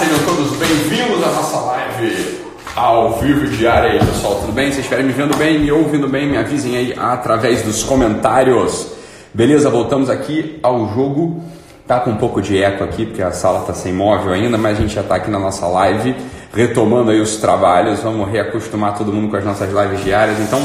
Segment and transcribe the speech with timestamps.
[0.00, 2.40] sejam todos bem-vindos à nossa live
[2.74, 4.36] ao vivo diária aí, pessoal.
[4.36, 4.68] Tudo bem?
[4.68, 8.86] Vocês estiverem me vendo bem, me ouvindo bem, me avisem aí através dos comentários.
[9.34, 9.68] Beleza?
[9.68, 11.42] Voltamos aqui ao jogo.
[11.86, 14.78] Tá com um pouco de eco aqui, porque a sala tá sem móvel ainda, mas
[14.78, 16.16] a gente já tá aqui na nossa live,
[16.54, 18.00] retomando aí os trabalhos.
[18.00, 20.40] Vamos reacostumar todo mundo com as nossas lives diárias.
[20.40, 20.60] Então,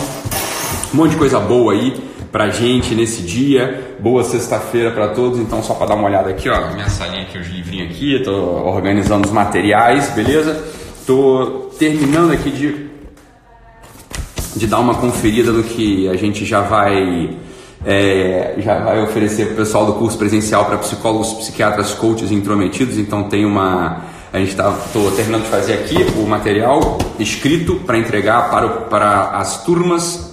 [0.94, 3.96] um monte de coisa boa aí pra gente nesse dia.
[3.98, 5.40] Boa sexta-feira para todos.
[5.40, 8.34] Então, só para dar uma olhada aqui, ó, minha salinha aqui, os livrinhos aqui, tô
[8.68, 10.62] organizando os materiais, beleza?
[11.08, 12.90] Tô terminando aqui de
[14.54, 17.38] de dar uma conferida no que a gente já vai
[17.86, 22.98] é, já vai oferecer para o pessoal do curso presencial para psicólogos, psiquiatras, coaches intrometidos.
[22.98, 24.02] Então tem uma
[24.34, 24.73] a gente está
[25.16, 30.25] terminando de fazer aqui o material escrito para entregar para, para as turmas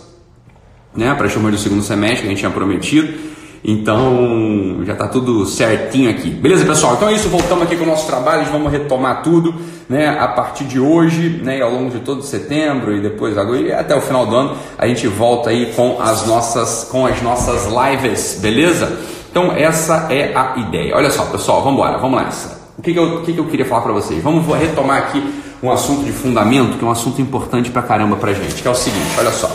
[0.95, 3.33] né, para chamar do segundo semestre que a gente tinha prometido.
[3.65, 6.31] Então já está tudo certinho aqui.
[6.31, 6.95] Beleza, pessoal?
[6.95, 9.55] Então é isso, voltamos aqui com o nosso trabalho, vamos retomar tudo
[9.89, 13.95] né, a partir de hoje, né, ao longo de todo setembro e depois e até
[13.95, 18.41] o final do ano, a gente volta aí com as nossas com as nossas lives,
[18.43, 18.99] beleza?
[19.31, 20.97] Então essa é a ideia.
[20.97, 22.29] Olha só, pessoal, vamos embora, vamos lá.
[22.77, 24.21] O que, que, eu, o que, que eu queria falar para vocês?
[24.21, 25.23] Vamos retomar aqui
[25.63, 28.71] um assunto de fundamento, que é um assunto importante para caramba para gente, que é
[28.71, 29.49] o seguinte, olha só.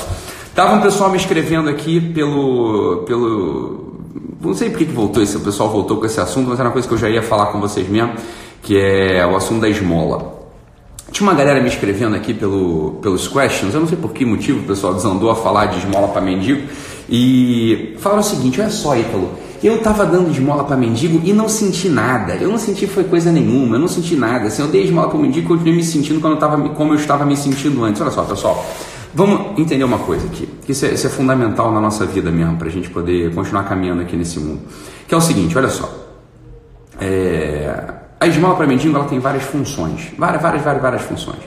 [0.57, 3.03] Tava um pessoal me escrevendo aqui pelo.
[3.05, 3.93] pelo
[4.41, 6.73] não sei por que voltou esse, o pessoal voltou com esse assunto, mas era uma
[6.73, 8.13] coisa que eu já ia falar com vocês mesmo,
[8.63, 10.35] que é o assunto da esmola.
[11.11, 14.61] Tinha uma galera me escrevendo aqui pelo, pelos questions, eu não sei por que motivo
[14.61, 16.67] o pessoal desandou a falar de esmola para mendigo,
[17.07, 19.29] e falaram o seguinte: olha só, Ítalo,
[19.63, 22.33] eu estava dando esmola para mendigo e não senti nada.
[22.33, 24.47] Eu não senti foi coisa nenhuma, eu não senti nada.
[24.47, 26.97] Assim, eu dei esmola para mendigo e continuei me sentindo quando eu tava, como eu
[26.97, 28.01] estava me sentindo antes.
[28.01, 28.65] Olha só, pessoal.
[29.17, 32.55] Vamos entender uma coisa aqui, que isso é, isso é fundamental na nossa vida mesmo,
[32.55, 34.61] para a gente poder continuar caminhando aqui nesse mundo.
[35.07, 35.91] Que é o seguinte, olha só.
[37.01, 37.83] É,
[38.19, 41.39] a esmola para mendigo ela tem várias funções, várias, várias, várias, várias funções.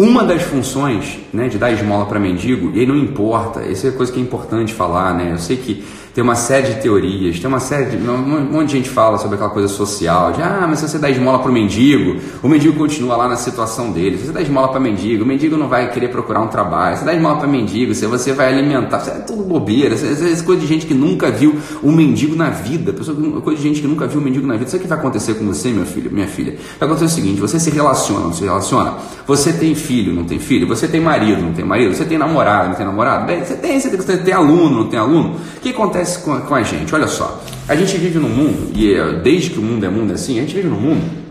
[0.00, 3.90] Uma das funções né, de dar esmola para mendigo, e aí não importa, essa é
[3.90, 5.30] coisa que é importante falar, né?
[5.30, 5.84] Eu sei que
[6.14, 7.96] tem uma série de teorias, tem uma série de.
[7.96, 11.08] Um monte de gente fala sobre aquela coisa social, de ah, mas se você dá
[11.08, 14.18] esmola para o mendigo, o mendigo continua lá na situação dele.
[14.18, 16.96] Se você dá esmola para mendigo, o mendigo não vai querer procurar um trabalho.
[16.96, 18.98] Se você dá esmola para mendigo, se você vai alimentar.
[18.98, 19.94] Isso é tudo bobeira.
[19.94, 22.92] Isso é coisa de gente que nunca viu um mendigo na vida.
[22.92, 24.68] Pessoa, coisa de gente que nunca viu um mendigo na vida.
[24.68, 26.56] Sabe o que vai acontecer com você, meu filho, minha filha?
[26.78, 28.94] Vai acontecer o seguinte: você se relaciona, não se relaciona?
[29.28, 30.66] Você tem filho, não tem filho?
[30.66, 31.94] Você tem marido, não tem marido?
[31.94, 33.26] Você tem namorado, não tem namorado?
[33.26, 35.36] Você tem, você tem, você tem aluno, não tem aluno?
[35.56, 36.94] O que acontece com, com a gente?
[36.94, 40.12] Olha só, a gente vive num mundo, e é, desde que o mundo é mundo
[40.12, 41.29] assim, a gente vive num mundo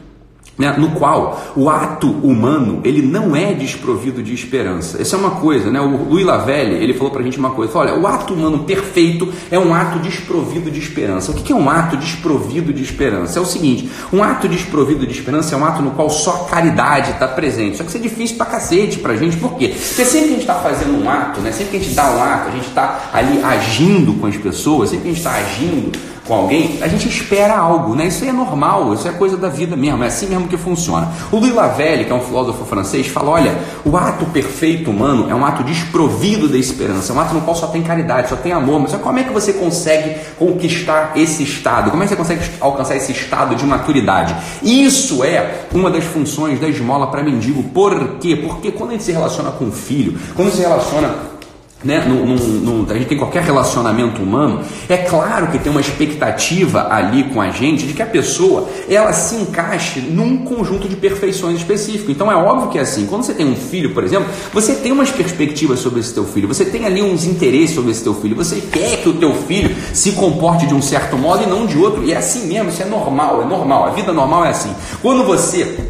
[0.59, 5.02] né, no qual o ato humano ele não é desprovido de esperança.
[5.02, 5.80] Essa é uma coisa, né?
[5.80, 8.59] O Louis Lavelle ele falou para a gente uma coisa, falou, olha, o ato humano
[8.66, 11.31] perfeito é um ato desprovido de esperança.
[11.31, 13.40] O que é um ato desprovido de esperança?
[13.40, 16.50] É o seguinte, um ato desprovido de esperança é um ato no qual só a
[16.50, 17.78] caridade está presente.
[17.78, 19.70] Só que isso é difícil pra cacete pra gente, por quê?
[19.70, 21.53] Porque sempre que a gente está fazendo um ato, né?
[21.53, 24.90] sempre que a gente dá um ato, a gente está ali agindo com as pessoas,
[24.90, 28.06] sempre que a gente está agindo com alguém, a gente espera algo, né?
[28.06, 31.12] Isso é normal, isso é coisa da vida mesmo, é assim mesmo que funciona.
[31.31, 35.34] O Louis Lavelle, que é um filósofo francês, fala: olha, o ato perfeito humano é
[35.34, 38.51] um ato desprovido da esperança, é um ato no qual só tem caridade, só tem
[38.51, 38.79] amor.
[38.79, 41.90] Mas como é que você consegue conquistar esse estado?
[41.90, 44.35] Como é que você consegue alcançar esse estado de maturidade?
[44.61, 47.63] Isso é uma das funções da esmola para mendigo.
[47.63, 48.35] Por quê?
[48.35, 51.38] Porque quando a gente se relaciona com o filho, quando se relaciona
[51.84, 55.79] né, no, no, no, a gente tem qualquer relacionamento humano, é claro que tem uma
[55.79, 60.95] expectativa ali com a gente de que a pessoa ela se encaixe num conjunto de
[60.97, 62.12] perfeições específico.
[62.12, 63.06] Então é óbvio que é assim.
[63.06, 66.47] Quando você tem um filho, por exemplo, você tem umas perspectivas sobre esse teu filho,
[66.47, 69.73] você tem ali uns interesses sobre esse teu filho, você quer que o teu filho
[69.94, 72.03] se comporte de um certo modo e não de outro.
[72.03, 73.85] E é assim mesmo, isso é normal, é normal.
[73.85, 74.73] A vida normal é assim.
[75.01, 75.88] Quando você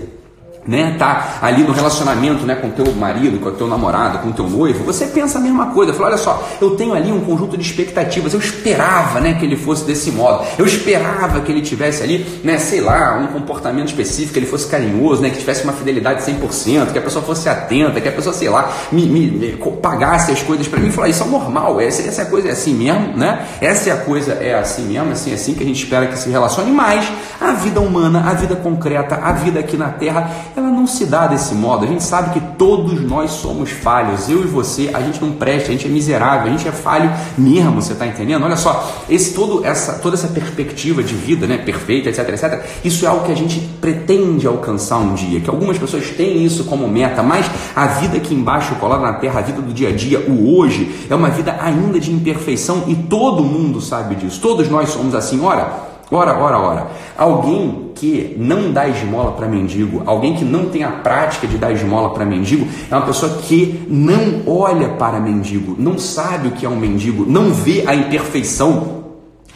[0.70, 4.84] né, tá ali no relacionamento, né, com teu marido, com teu namorado, com teu noivo,
[4.84, 5.94] você pensa a mesma coisa.
[5.94, 8.34] Fala, olha só, eu tenho ali um conjunto de expectativas.
[8.34, 10.46] Eu esperava, né, que ele fosse desse modo.
[10.60, 14.68] Eu esperava que ele tivesse ali, né, sei lá, um comportamento específico, que ele fosse
[14.68, 18.34] carinhoso, né, que tivesse uma fidelidade 100%, que a pessoa fosse atenta, que a pessoa,
[18.34, 20.92] sei lá, me, me pagasse as coisas para mim.
[20.92, 21.82] Falar, isso é normal.
[21.82, 23.48] Essa, essa coisa é assim mesmo, né?
[23.60, 26.30] Essa é a coisa é assim mesmo, assim, assim que a gente espera que se
[26.30, 26.72] relacione.
[26.72, 27.08] Mas
[27.42, 31.26] a vida humana, a vida concreta, a vida aqui na Terra ela não se dá
[31.28, 31.86] desse modo.
[31.86, 34.30] A gente sabe que todos nós somos falhos.
[34.30, 37.12] Eu e você, a gente não presta, a gente é miserável, a gente é falho
[37.38, 38.44] mesmo, você está entendendo?
[38.44, 42.66] Olha só, esse todo essa toda essa perspectiva de vida, né, perfeita, etc, etc.
[42.84, 46.66] Isso é algo que a gente pretende alcançar um dia, que algumas pessoas têm isso
[46.66, 49.92] como meta, mas a vida aqui embaixo, colada na terra, a vida do dia a
[49.92, 54.40] dia, o hoje, é uma vida ainda de imperfeição e todo mundo sabe disso.
[54.42, 55.44] Todos nós somos assim.
[55.44, 56.88] Ora, ora, ora, ora.
[57.18, 61.72] Alguém que não dá esmola para mendigo, alguém que não tem a prática de dar
[61.72, 66.66] esmola para mendigo, é uma pessoa que não olha para mendigo, não sabe o que
[66.66, 69.04] é um mendigo, não vê a imperfeição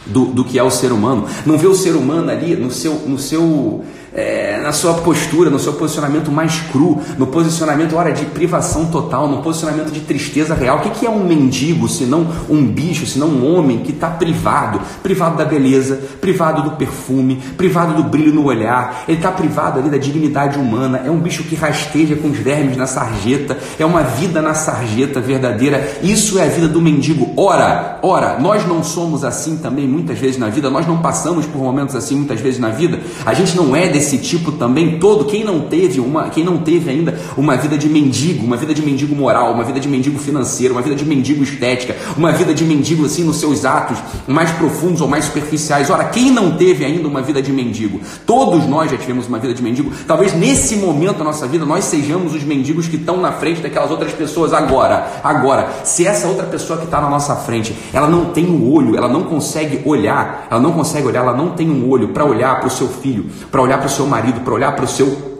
[0.06, 2.94] do, do que é o ser humano, não vê o ser humano ali no seu,
[3.06, 3.82] no seu
[4.14, 9.28] é, na sua postura, no seu posicionamento mais cru, no posicionamento, hora de privação total,
[9.28, 10.78] no posicionamento de tristeza real.
[10.78, 13.90] O que, que é um mendigo, se não um bicho, se não um homem que
[13.90, 14.80] está privado?
[15.02, 19.90] Privado da beleza, privado do perfume, privado do brilho no olhar, ele está privado ali
[19.90, 24.02] da dignidade humana, é um bicho que rasteja com os vermes na sarjeta, é uma
[24.02, 25.98] vida na sarjeta verdadeira.
[26.02, 27.32] Isso é a vida do mendigo.
[27.36, 31.60] Ora, ora, nós não somos assim também muitas vezes na vida, nós não passamos por
[31.60, 35.24] momentos assim muitas vezes na vida, a gente não é desse desse tipo também todo,
[35.24, 38.82] quem não teve uma, quem não teve ainda uma vida de mendigo, uma vida de
[38.82, 42.64] mendigo moral, uma vida de mendigo financeiro, uma vida de mendigo estética, uma vida de
[42.64, 43.98] mendigo assim nos seus atos
[44.28, 45.88] mais profundos ou mais superficiais.
[45.88, 48.00] Ora, quem não teve ainda uma vida de mendigo?
[48.26, 49.90] Todos nós já tivemos uma vida de mendigo.
[50.06, 53.90] Talvez nesse momento da nossa vida nós sejamos os mendigos que estão na frente daquelas
[53.90, 55.06] outras pessoas agora.
[55.24, 58.96] Agora, se essa outra pessoa que está na nossa frente, ela não tem um olho,
[58.96, 62.60] ela não consegue olhar, ela não consegue olhar, ela não tem um olho para olhar
[62.60, 65.33] para o seu filho, para olhar para o seu marido, para olhar para o seu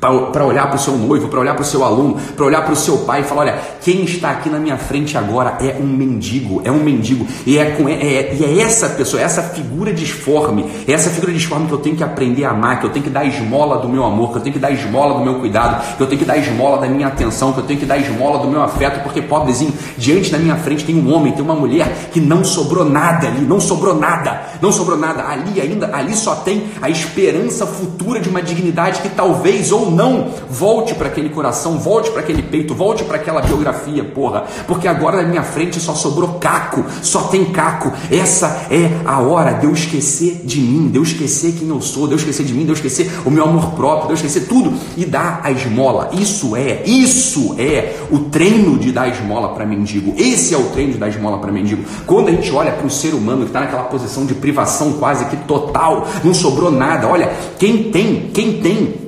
[0.00, 2.72] para olhar para o seu noivo, para olhar para o seu aluno, para olhar para
[2.72, 5.86] o seu pai e falar: olha, quem está aqui na minha frente agora é um
[5.86, 9.92] mendigo, é um mendigo, e é, com, é, é, é essa pessoa, é essa figura
[9.92, 13.04] disforme, é essa figura disforme que eu tenho que aprender a amar, que eu tenho
[13.04, 15.96] que dar esmola do meu amor, que eu tenho que dar esmola do meu cuidado,
[15.96, 18.38] que eu tenho que dar esmola da minha atenção, que eu tenho que dar esmola
[18.38, 22.10] do meu afeto, porque, pobrezinho, diante da minha frente tem um homem, tem uma mulher
[22.12, 26.36] que não sobrou nada ali, não sobrou nada, não sobrou nada, ali ainda, ali só
[26.36, 31.78] tem a esperança futura de uma dignidade que talvez ou não, volte para aquele coração,
[31.78, 35.94] volte para aquele peito, volte para aquela biografia, porra, porque agora na minha frente só
[35.94, 37.92] sobrou caco, só tem caco.
[38.10, 42.06] Essa é a hora de eu esquecer de mim, de eu esquecer quem eu sou,
[42.06, 44.48] de eu esquecer de mim, de eu esquecer o meu amor próprio, de eu esquecer
[44.48, 46.10] tudo e dar a esmola.
[46.12, 50.14] Isso é, isso é o treino de dar esmola para mendigo.
[50.16, 51.84] Esse é o treino de dar esmola para mendigo.
[52.06, 55.24] Quando a gente olha para o ser humano que está naquela posição de privação quase
[55.26, 57.08] que total, não sobrou nada.
[57.08, 59.07] Olha, quem tem, quem tem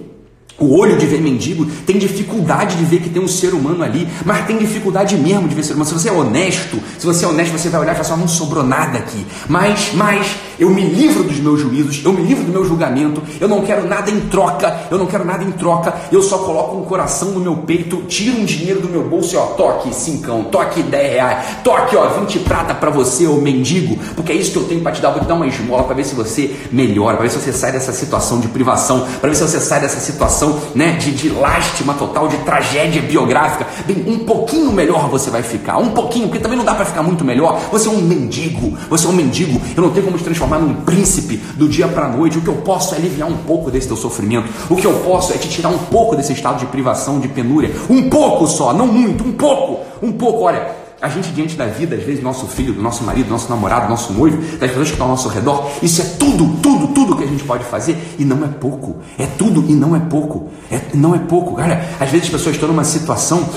[0.61, 4.07] o olho de ver mendigo tem dificuldade de ver que tem um ser humano ali,
[4.27, 5.89] mas tem dificuldade mesmo de ver ser humano.
[5.89, 8.29] Se você é honesto, se você é honesto, você vai olhar e falar assim, não
[8.29, 9.27] sobrou nada aqui.
[9.49, 13.49] Mas, mas, eu me livro dos meus juízos, eu me livro do meu julgamento, eu
[13.49, 16.85] não quero nada em troca, eu não quero nada em troca, eu só coloco um
[16.85, 20.83] coração no meu peito, tiro um dinheiro do meu bolso e ó, toque cincão, toque
[20.83, 24.65] 10 reais, toque ó, 20 prata para você, ô mendigo, porque é isso que eu
[24.65, 27.25] tenho para te dar, vou te dar uma esmola para ver se você melhora, para
[27.25, 30.50] ver se você sai dessa situação de privação, para ver se você sai dessa situação
[30.75, 33.67] né, de, de lástima total, de tragédia biográfica.
[33.87, 37.03] Bem, um pouquinho melhor você vai ficar, um pouquinho, porque também não dá para ficar
[37.03, 37.61] muito melhor.
[37.71, 40.75] Você é um mendigo, você é um mendigo, eu não tenho como te transformar num
[40.75, 42.39] príncipe do dia para noite.
[42.39, 44.49] O que eu posso é aliviar um pouco desse teu sofrimento.
[44.69, 47.71] O que eu posso é te tirar um pouco desse estado de privação, de penúria.
[47.89, 49.81] Um pouco só, não muito, um pouco.
[50.03, 50.80] Um pouco, olha.
[51.03, 53.87] A gente, diante da vida, às vezes, nosso filho, do nosso marido, do nosso namorado,
[53.87, 57.17] do nosso noivo, das pessoas que estão ao nosso redor, isso é tudo, tudo, tudo
[57.17, 58.99] que a gente pode fazer e não é pouco.
[59.19, 60.51] É tudo e não é pouco.
[60.71, 61.61] É, não é pouco.
[61.61, 63.49] Olha, às vezes as pessoas estão numa situação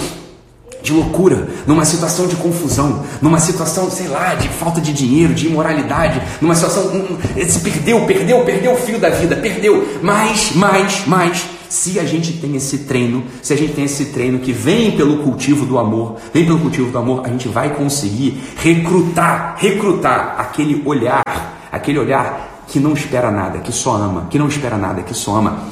[0.84, 5.48] de loucura, numa situação de confusão, numa situação, sei lá, de falta de dinheiro, de
[5.48, 6.88] imoralidade, numa situação.
[6.88, 10.00] Um, se perdeu, perdeu, perdeu o fio da vida, perdeu.
[10.02, 14.38] Mas, mais, mais, se a gente tem esse treino, se a gente tem esse treino
[14.38, 18.40] que vem pelo cultivo do amor, vem pelo cultivo do amor, a gente vai conseguir
[18.58, 21.24] recrutar, recrutar aquele olhar,
[21.72, 25.38] aquele olhar que não espera nada, que só ama, que não espera nada, que só
[25.38, 25.64] ama.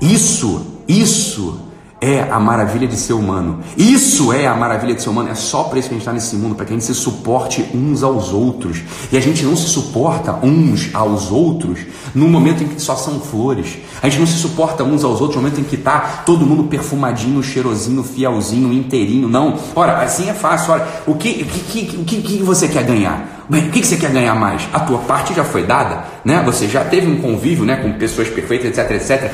[0.00, 1.60] Isso, isso
[2.00, 3.60] é a maravilha de ser humano.
[3.76, 5.28] Isso é a maravilha de ser humano.
[5.28, 6.94] É só para isso que a gente está nesse mundo, para que a gente se
[6.94, 8.80] suporte uns aos outros.
[9.12, 11.80] E a gente não se suporta uns aos outros
[12.14, 13.78] no momento em que só são flores.
[14.02, 16.64] A gente não se suporta uns aos outros no momento em que está todo mundo
[16.64, 19.28] perfumadinho, cheirosinho, fielzinho, inteirinho.
[19.28, 19.58] Não.
[19.74, 20.72] Ora, assim é fácil.
[20.72, 23.44] Ora, o que, que, que, que, que você quer ganhar?
[23.48, 24.62] Bem, o que você quer ganhar mais?
[24.72, 26.40] A tua parte já foi dada, né?
[26.46, 29.32] Você já teve um convívio, né, com pessoas perfeitas, etc, etc.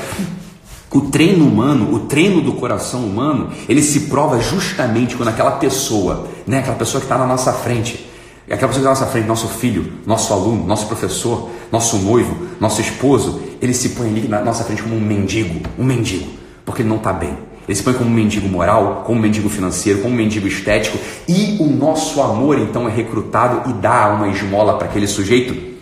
[0.97, 6.27] O treino humano, o treino do coração humano, ele se prova justamente quando aquela pessoa,
[6.47, 8.09] né, aquela pessoa que está na nossa frente,
[8.51, 12.35] aquela pessoa que está na nossa frente, nosso filho, nosso aluno, nosso professor, nosso noivo,
[12.59, 16.31] nosso esposo, ele se põe ali na nossa frente como um mendigo, um mendigo,
[16.65, 17.37] porque ele não está bem.
[17.69, 20.97] Ele se põe como um mendigo moral, como um mendigo financeiro, como um mendigo estético,
[21.29, 25.76] e o nosso amor então é recrutado e dá uma esmola para aquele sujeito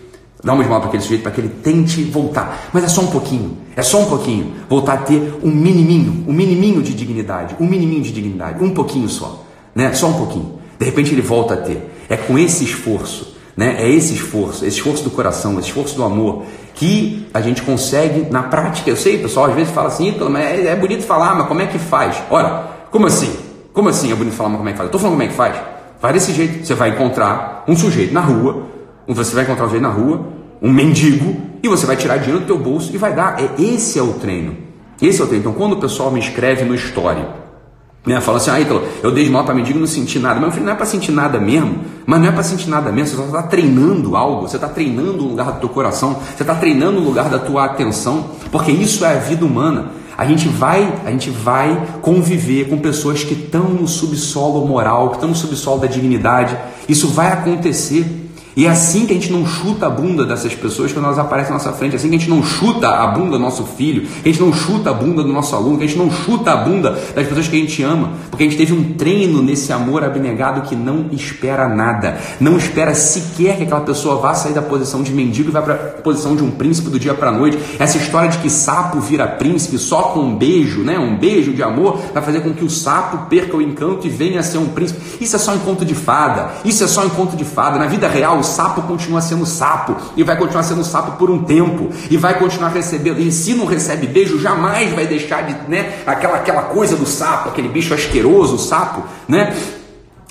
[0.45, 2.69] Dá uma esmola para aquele sujeito para que ele tente voltar.
[2.73, 3.57] Mas é só um pouquinho.
[3.75, 4.53] É só um pouquinho.
[4.69, 7.57] Voltar a ter um miniminho, um miniminho de dignidade.
[7.59, 8.63] Um miniminho de dignidade.
[8.63, 9.45] Um pouquinho só.
[9.75, 9.93] Né?
[9.95, 10.59] Só um pouquinho.
[10.79, 11.91] De repente ele volta a ter.
[12.09, 13.77] É com esse esforço, né?
[13.79, 18.31] É esse esforço, esse esforço do coração, esse esforço do amor, que a gente consegue
[18.31, 18.91] na prática.
[18.91, 21.67] Eu sei, pessoal, às vezes fala assim, mas é, é bonito falar, mas como é
[21.67, 22.23] que faz?
[22.29, 23.35] Ora, como assim?
[23.73, 24.89] Como assim é bonito falar, mas como é que faz?
[24.89, 25.57] Eu tô falando como é que faz.
[26.01, 26.67] Vai desse jeito.
[26.67, 28.67] Você vai encontrar um sujeito na rua,
[29.09, 30.27] você vai encontrar um sujeito na rua,
[30.61, 33.41] um mendigo, e você vai tirar dinheiro do teu bolso e vai dar.
[33.41, 34.57] É, esse é o treino.
[35.01, 35.43] Esse é o treino.
[35.49, 37.25] Então, quando o pessoal me escreve no story,
[38.07, 40.35] né, fala assim, ah, Ítalo, eu dei esmola para mendigo não senti nada.
[40.35, 41.81] Mas meu filho, não é para sentir nada mesmo.
[42.05, 43.17] Mas não é para sentir nada mesmo.
[43.17, 46.99] Você está treinando algo, você está treinando o lugar do teu coração, você está treinando
[46.99, 49.93] o lugar da tua atenção, porque isso é a vida humana.
[50.17, 55.17] A gente vai, a gente vai conviver com pessoas que estão no subsolo moral, que
[55.17, 56.57] estão no subsolo da dignidade.
[56.89, 58.05] Isso vai acontecer.
[58.57, 61.51] E é assim que a gente não chuta a bunda dessas pessoas quando elas aparecem
[61.51, 64.07] na nossa frente, é assim que a gente não chuta a bunda do nosso filho,
[64.25, 66.91] a gente não chuta a bunda do nosso aluno, a gente não chuta a bunda
[67.15, 70.63] das pessoas que a gente ama, porque a gente teve um treino nesse amor abnegado
[70.63, 75.13] que não espera nada, não espera sequer que aquela pessoa vá sair da posição de
[75.13, 77.59] mendigo e vá para a posição de um príncipe do dia para a noite.
[77.79, 80.99] Essa história de que sapo vira príncipe só com um beijo, né?
[80.99, 84.41] um beijo de amor, vai fazer com que o sapo perca o encanto e venha
[84.41, 85.01] a ser um príncipe.
[85.21, 87.79] Isso é só um conto de fada, isso é só um conto de fada.
[87.79, 91.91] Na vida real, sapo continua sendo sapo e vai continuar sendo sapo por um tempo
[92.11, 93.19] e vai continuar recebendo.
[93.19, 97.49] E se não recebe beijo, jamais vai deixar de, né, aquela aquela coisa do sapo,
[97.49, 99.55] aquele bicho asqueroso, sapo, né?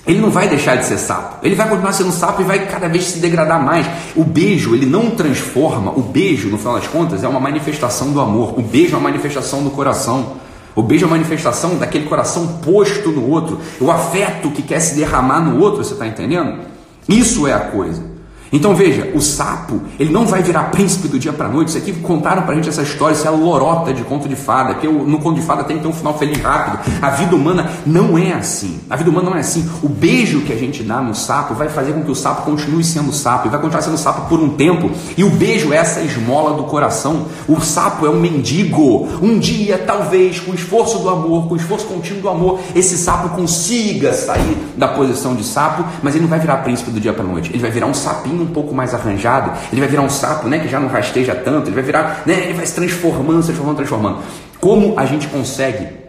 [0.06, 1.38] Ele não vai deixar de ser sapo.
[1.42, 3.88] Ele vai continuar sendo sapo e vai cada vez se degradar mais.
[4.16, 5.92] O beijo, ele não transforma.
[5.92, 8.60] O beijo, no final das contas, é uma manifestação do amor.
[8.60, 10.34] O beijo é uma manifestação do coração.
[10.76, 13.60] O beijo é uma manifestação daquele coração posto no outro.
[13.80, 16.73] O afeto que quer se derramar no outro, você está entendendo?
[17.08, 18.14] Isso é a coisa.
[18.54, 21.70] Então veja, o sapo, ele não vai virar príncipe do dia para noite.
[21.70, 24.88] Isso aqui contaram pra gente essa história, isso é lorota de conto de fada, que
[24.88, 26.78] no conto de fada tem que ter um final feliz rápido.
[27.02, 28.80] A vida humana não é assim.
[28.88, 29.68] A vida humana não é assim.
[29.82, 32.84] O beijo que a gente dá no sapo vai fazer com que o sapo continue
[32.84, 34.92] sendo sapo, e vai continuar sendo sapo por um tempo.
[35.18, 37.26] E o beijo é essa esmola do coração.
[37.48, 39.08] O sapo é um mendigo.
[39.20, 43.00] Um dia, talvez, com o esforço do amor, com o esforço contínuo do amor, esse
[43.00, 47.14] sapo consiga sair da posição de sapo, mas ele não vai virar príncipe do dia
[47.14, 47.52] para noite.
[47.52, 50.60] Ele vai virar um sapinho um pouco mais arranjado, ele vai virar um sapo, né,
[50.60, 53.78] que já não rasteja tanto, ele vai virar, né, ele vai se transformando, se transformando,
[53.78, 54.18] transformando.
[54.60, 56.04] Como a gente consegue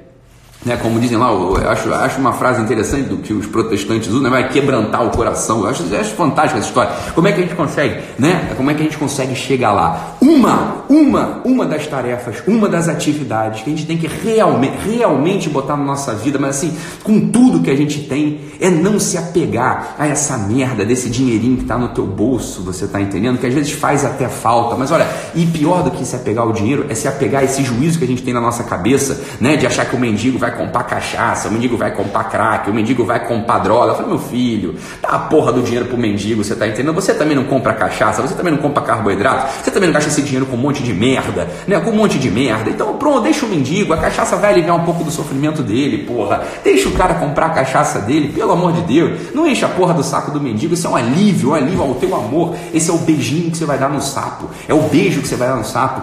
[0.65, 4.23] né, como dizem lá, eu acho, acho uma frase interessante do que os protestantes usam,
[4.23, 5.61] né, vai quebrantar o coração.
[5.61, 6.91] Eu acho, eu acho fantástica essa história.
[7.15, 8.55] Como é que a gente consegue, né?
[8.57, 10.14] Como é que a gente consegue chegar lá?
[10.25, 15.51] Uma, uma, uma das tarefas, uma das atividades que a gente tem que realmente, realmente
[15.51, 19.19] botar na nossa vida, mas assim, com tudo que a gente tem, é não se
[19.19, 23.37] apegar a essa merda desse dinheirinho que está no teu bolso, você está entendendo?
[23.37, 26.53] Que às vezes faz até falta, mas olha, e pior do que se apegar ao
[26.55, 29.57] dinheiro é se apegar a esse juízo que a gente tem na nossa cabeça, né?
[29.57, 33.05] De achar que o mendigo vai comprar cachaça, o mendigo vai comprar crack, o mendigo
[33.05, 33.93] vai comprar droga.
[33.93, 36.95] Eu falei, meu filho, dá a porra do dinheiro pro mendigo, você tá entendendo?
[36.95, 40.23] Você também não compra cachaça, você também não compra carboidrato, você também não gasta esse
[40.23, 41.79] dinheiro com um monte de merda, né?
[41.81, 42.71] Com um monte de merda.
[42.71, 46.43] Então, pronto, deixa o mendigo, a cachaça vai aliviar um pouco do sofrimento dele, porra.
[46.63, 49.35] Deixa o cara comprar a cachaça dele, pelo amor de Deus.
[49.35, 51.95] Não enche a porra do saco do mendigo, isso é um alívio, um alívio ao
[51.95, 52.55] teu amor.
[52.73, 55.37] Esse é o beijinho que você vai dar no sapo, é o beijo que você
[55.37, 56.03] vai dar no sapo.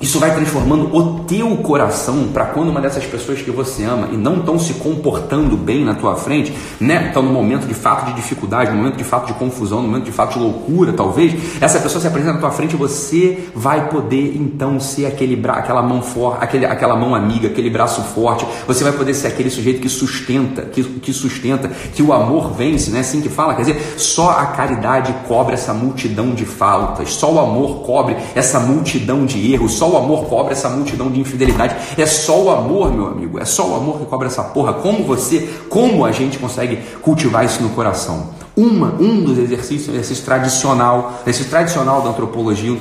[0.00, 4.16] Isso vai transformando o teu coração para quando uma dessas pessoas que você ama e
[4.16, 7.08] não estão se comportando bem na tua frente, né?
[7.08, 10.04] Estão no momento de fato de dificuldade, no momento de fato de confusão, no momento
[10.04, 11.34] de fato de loucura, talvez.
[11.60, 15.82] Essa pessoa se apresenta na tua frente e você vai poder então ser aquele aquela
[15.82, 18.46] mão forte, aquele, aquela mão amiga, aquele braço forte.
[18.68, 22.92] Você vai poder ser aquele sujeito que sustenta, que, que sustenta, que o amor vence,
[22.92, 23.00] né?
[23.00, 27.40] Assim que fala, quer dizer, só a caridade cobre essa multidão de faltas, só o
[27.40, 31.76] amor cobre essa multidão de erros, só o amor cobre essa multidão de infidelidade.
[31.96, 33.38] É só o amor, meu amigo.
[33.38, 34.74] É só o amor que cobra essa porra.
[34.74, 38.30] Como você, como a gente consegue cultivar isso no coração?
[38.56, 42.78] Uma, um dos exercícios, exercício tradicional, exercício tradicional da antropologia, um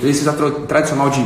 [0.65, 1.23] tradicional de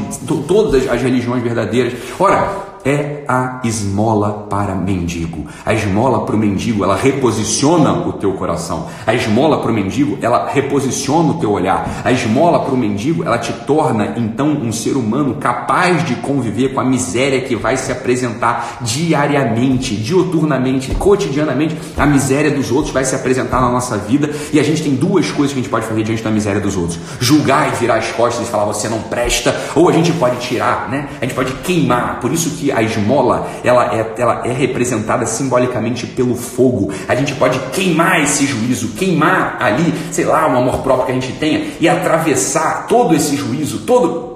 [0.48, 1.94] todas as religiões verdadeiras.
[2.20, 5.46] Ora, é a esmola para mendigo.
[5.66, 8.88] A esmola para o mendigo, ela reposiciona o teu coração.
[9.06, 12.02] A esmola para o mendigo, ela reposiciona o teu olhar.
[12.04, 16.74] A esmola para o mendigo, ela te torna então um ser humano capaz de conviver
[16.74, 21.78] com a miséria que vai se apresentar diariamente, dioturnamente, cotidianamente.
[21.98, 25.32] A miséria dos outros vai se apresentar na nossa vida e a gente tem duas
[25.32, 28.12] coisas que a gente pode fazer diante da miséria dos outros: julgar e virar as
[28.12, 31.08] costas e falar você não presta, ou a gente pode tirar, né?
[31.20, 32.20] A gente pode queimar.
[32.20, 36.92] Por isso que a esmola ela é, ela é representada simbolicamente pelo fogo.
[37.08, 41.16] A gente pode queimar esse juízo, queimar ali, sei lá, um amor próprio que a
[41.16, 44.31] gente tenha e atravessar todo esse juízo, todo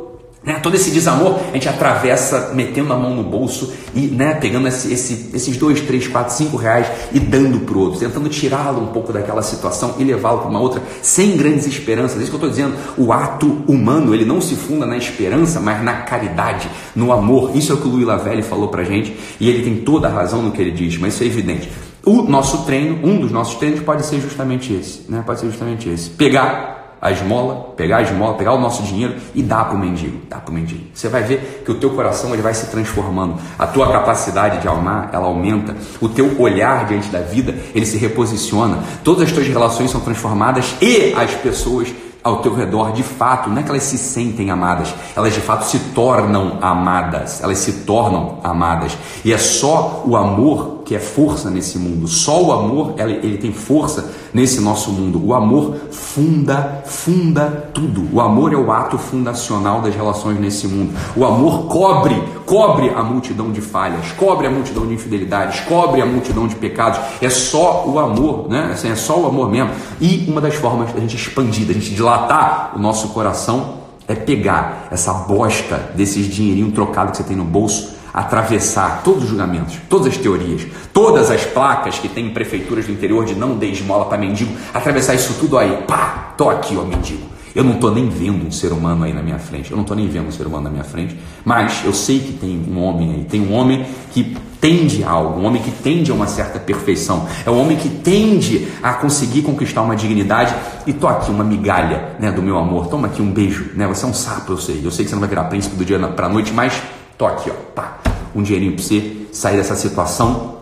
[0.46, 0.60] Né?
[0.62, 4.94] Todo esse desamor a gente atravessa metendo a mão no bolso e né, pegando esse,
[4.94, 8.88] esse, esses dois, três, quatro, cinco reais e dando para o outro, tentando tirá-lo um
[8.88, 12.20] pouco daquela situação e levá-lo para uma outra sem grandes esperanças.
[12.20, 12.76] É isso que eu estou dizendo.
[12.96, 17.56] O ato humano ele não se funda na esperança, mas na caridade, no amor.
[17.56, 20.12] Isso é o que o Louis Lavelle falou para gente e ele tem toda a
[20.12, 21.72] razão no que ele diz, mas isso é evidente.
[22.06, 25.24] O nosso treino, um dos nossos treinos pode ser justamente esse, né?
[25.26, 26.12] Pode ser justamente esse.
[26.12, 30.22] Pegar a esmola, pegar a esmola, pegar o nosso dinheiro e dar para o mendigo,
[30.28, 30.86] dar para o mendigo.
[30.92, 34.68] Você vai ver que o teu coração ele vai se transformando, a tua capacidade de
[34.68, 39.46] amar ela aumenta, o teu olhar diante da vida ele se reposiciona, todas as tuas
[39.46, 41.94] relações são transformadas e as pessoas
[42.24, 45.64] ao teu redor, de fato, não é que elas se sentem amadas, elas de fato
[45.66, 48.98] se tornam amadas, elas se tornam amadas.
[49.24, 52.08] E é só o amor que é força nesse mundo.
[52.08, 55.26] Só o amor, ele, ele tem força nesse nosso mundo.
[55.26, 58.06] O amor funda, funda tudo.
[58.12, 60.94] O amor é o ato fundacional das relações nesse mundo.
[61.16, 66.06] O amor cobre, cobre a multidão de falhas, cobre a multidão de infidelidades, cobre a
[66.06, 67.00] multidão de pecados.
[67.22, 68.72] É só o amor, né?
[68.74, 69.72] Assim, é só o amor mesmo.
[70.02, 74.90] E uma das formas da gente expandir, da gente dilatar o nosso coração é pegar
[74.92, 80.08] essa bosta desses dinheirinho trocado que você tem no bolso atravessar todos os julgamentos, todas
[80.08, 84.06] as teorias, todas as placas que tem em prefeituras do interior de não dê esmola
[84.06, 87.36] para mendigo, atravessar isso tudo aí, pá, tô aqui, ó, mendigo.
[87.54, 89.98] Eu não estou nem vendo um ser humano aí na minha frente, eu não estou
[89.98, 93.14] nem vendo um ser humano na minha frente, mas eu sei que tem um homem
[93.14, 96.58] aí, tem um homem que tende a algo, um homem que tende a uma certa
[96.58, 100.56] perfeição, é um homem que tende a conseguir conquistar uma dignidade.
[100.88, 104.06] E tô aqui uma migalha, né, do meu amor, toma aqui um beijo, né, você
[104.06, 106.00] é um sapo, eu sei, eu sei que você não vai virar príncipe do dia
[106.00, 106.82] para a noite, mas
[107.18, 108.00] tô aqui, ó, pá,
[108.36, 110.56] um dinheirinho para você sair dessa situação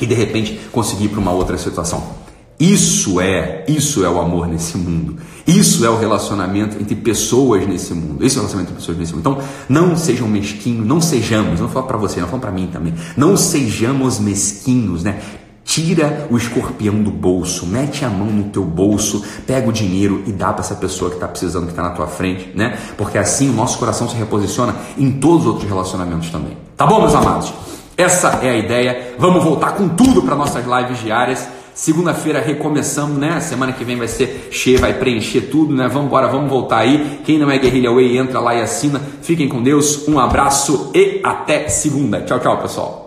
[0.00, 2.22] e de repente conseguir para uma outra situação.
[2.58, 5.16] Isso é, isso é o amor nesse mundo.
[5.46, 8.24] Isso é o relacionamento entre pessoas nesse mundo.
[8.24, 9.20] Esse é o relacionamento entre pessoas nesse mundo.
[9.20, 12.94] Então, não sejam mesquinhos, não sejamos, não falo para você, não falo para mim também.
[13.16, 15.20] Não sejamos mesquinhos, né?
[15.72, 20.30] Tira o escorpião do bolso, mete a mão no teu bolso, pega o dinheiro e
[20.30, 22.76] dá para essa pessoa que está precisando, que está na tua frente, né?
[22.94, 26.58] Porque assim o nosso coração se reposiciona em todos os outros relacionamentos também.
[26.76, 27.54] Tá bom, meus amados?
[27.96, 29.14] Essa é a ideia.
[29.18, 31.48] Vamos voltar com tudo para nossas lives diárias.
[31.72, 33.40] Segunda-feira recomeçamos, né?
[33.40, 35.88] Semana que vem vai ser cheia, vai preencher tudo, né?
[35.88, 37.20] Vamos embora, vamos voltar aí.
[37.24, 39.00] Quem não é Guerrilha Way, entra lá e assina.
[39.22, 42.20] Fiquem com Deus, um abraço e até segunda.
[42.20, 43.01] Tchau, tchau, pessoal.